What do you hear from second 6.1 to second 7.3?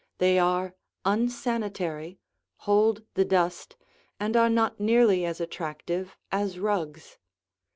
as rugs.